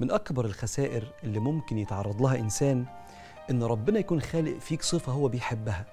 [0.00, 2.84] من أكبر الخسائر اللي ممكن يتعرض لها إنسان
[3.50, 5.86] إن ربنا يكون خالق فيك صفة هو بيحبها.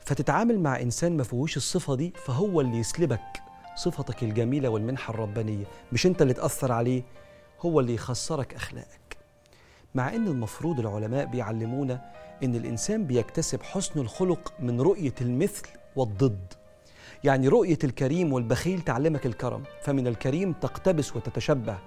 [0.00, 3.42] فتتعامل مع إنسان ما فيهوش الصفة دي فهو اللي يسلبك
[3.76, 5.64] صفتك الجميلة والمنحة الربانية.
[5.92, 7.02] مش أنت اللي تأثر عليه
[7.60, 9.16] هو اللي يخسرك أخلاقك.
[9.94, 16.52] مع أن المفروض العلماء بيعلمونا أن الإنسان بيكتسب حسن الخلق من رؤية المثل والضد.
[17.24, 21.78] يعني رؤية الكريم والبخيل تعلمك الكرم فمن الكريم تقتبس وتتشبه.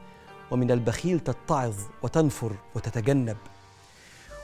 [0.51, 3.37] ومن البخيل تتعظ وتنفر وتتجنب.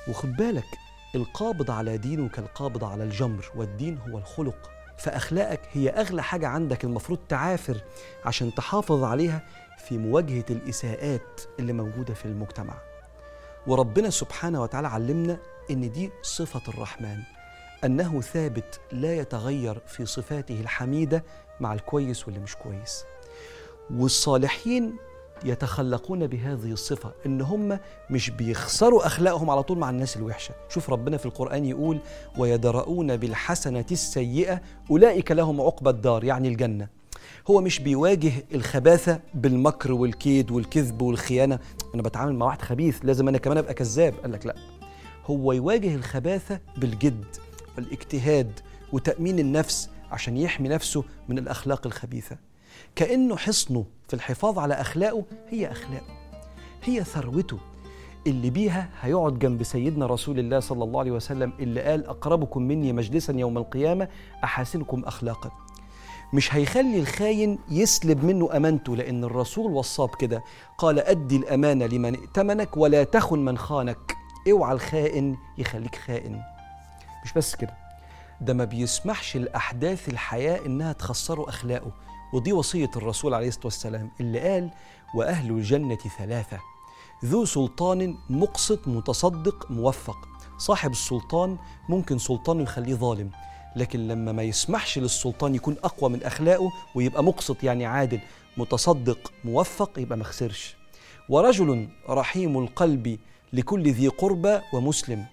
[0.07, 0.77] وخد بالك
[1.15, 4.69] القابض على دينه كالقابض على الجمر والدين هو الخلق.
[4.97, 7.81] فأخلاقك هي أغلى حاجة عندك المفروض تعافر
[8.25, 9.41] عشان تحافظ عليها
[9.87, 12.73] في مواجهة الإساءات اللي موجودة في المجتمع.
[13.67, 15.37] وربنا سبحانه وتعالى علمنا
[15.71, 17.17] إن دي صفة الرحمن
[17.83, 21.23] أنه ثابت لا يتغير في صفاته الحميدة
[21.59, 23.03] مع الكويس واللي مش كويس.
[23.91, 24.97] والصالحين
[25.45, 30.53] يتخلقون بهذه الصفة إن هم مش بيخسروا أخلاقهم على طول مع الناس الوحشة.
[30.69, 31.99] شوف ربنا في القرآن يقول
[32.37, 36.87] ويدرؤون بالحسنة السيئة أولئك لهم عقبى الدار يعني الجنة.
[37.49, 41.59] هو مش بيواجه الخباثة بالمكر والكيد والكذب والخيانة.
[41.95, 44.13] أنا بتعامل مع واحد خبيث لازم أنا كمان أبقى كذاب.
[44.13, 44.55] قال لك لا.
[45.25, 47.25] هو يواجه الخباثة بالجد
[47.77, 48.59] والاجتهاد
[48.93, 52.37] وتأمين النفس عشان يحمي نفسه من الأخلاق الخبيثة.
[52.95, 56.13] كأنه حصنه في الحفاظ على أخلاقه هي أخلاقه
[56.83, 57.57] هي ثروته
[58.27, 62.93] اللي بيها هيقعد جنب سيدنا رسول الله صلى الله عليه وسلم اللي قال أقربكم مني
[62.93, 64.07] مجلسا يوم القيامة
[64.43, 65.51] أحاسنكم أخلاقا.
[66.33, 70.43] مش هيخلي الخاين يسلب منه أمانته لأن الرسول وصاب كده.
[70.77, 74.15] قال أدي الأمانة لمن ائتمنك ولا تخن من خانك.
[74.51, 76.41] اوعى الخائن يخليك خائن.
[77.25, 77.73] مش بس كده
[78.41, 81.91] ده ما بيسمحش لأحداث الحياة إنها تخسره أخلاقه.
[82.33, 84.71] ودي وصية الرسول عليه الصلاة والسلام اللي قال
[85.15, 86.59] وأهل الجنة ثلاثة
[87.25, 90.17] ذو سلطان مقسط متصدق موفق.
[90.57, 91.57] صاحب السلطان
[91.89, 93.31] ممكن سلطانه يخليه ظالم
[93.75, 98.19] لكن لما ما يسمحش للسلطان يكون أقوى من أخلاقه ويبقى مقسط يعني عادل
[98.57, 100.75] متصدق موفق يبقى ما خسرش.
[101.29, 103.19] ورجل رحيم القلب
[103.53, 105.25] لكل ذي قربى ومسلم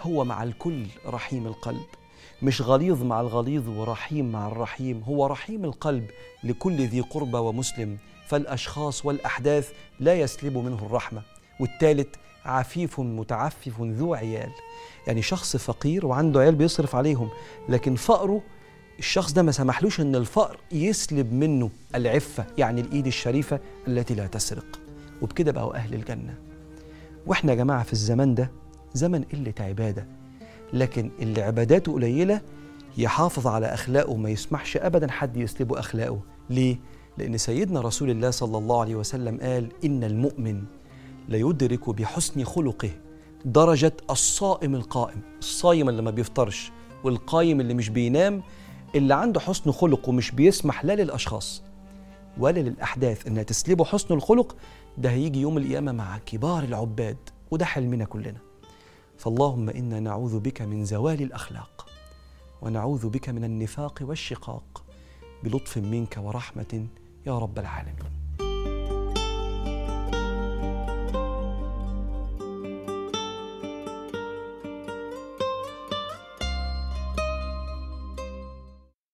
[0.00, 1.86] هو مع الكل رحيم القلب.
[2.42, 6.10] مش غليظ مع الغليظ ورحيم مع الرحيم هو رحيم القلب
[6.44, 9.70] لكل ذي قربى ومسلم فالأشخاص والأحداث
[10.00, 11.22] لا يسلب منه الرحمة.
[11.60, 12.08] والثالث
[12.44, 14.50] عفيف متعفف ذو عيال.
[15.06, 17.28] يعني شخص فقير وعنده عيال بيصرف عليهم
[17.68, 18.42] لكن فقره
[18.98, 24.80] الشخص ده ما سمحلوش إن الفقر يسلب منه العفة يعني الإيد الشريفة التي لا تسرق.
[25.22, 26.34] وبكده بقوا أهل الجنة.
[27.26, 28.50] وإحنا يا جماعة في الزمان ده
[28.94, 30.06] زمن قلة عبادة.
[30.72, 32.40] لكن اللي عباداته قليلة
[32.98, 36.20] يحافظ على أخلاقه ما يسمحش ابدا حد يسلبه أخلاقه.
[36.50, 36.76] ليه؟
[37.18, 40.62] لأن سيدنا رسول الله صلى الله عليه وسلم قال إن المؤمن
[41.28, 42.90] ليدرك بحسن خلقه
[43.44, 45.20] درجة الصائم القائم.
[45.38, 46.72] الصايم اللي ما بيفطرش
[47.04, 48.42] والقايم اللي مش بينام
[48.94, 51.62] اللي عنده حسن خلق ومش بيسمح لا للأشخاص
[52.38, 54.56] ولا للأحداث إنها تسلبه حسن الخلق
[54.98, 57.16] ده هيجي يوم القيامة مع كبار العباد
[57.50, 58.49] وده حلمنا كلنا.
[59.20, 61.86] فاللهم إنا نعوذ بك من زوال الأخلاق
[62.62, 64.84] ونعوذ بك من النفاق والشقاق
[65.44, 66.86] بلطف منك ورحمة
[67.26, 68.19] يا رب العالمين.